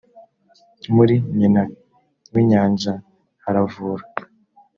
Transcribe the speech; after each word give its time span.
muri 0.95 1.15
nyina 1.37 1.63
w’ 2.33 2.35
inyanja 2.41 2.93
haravura 3.43 4.03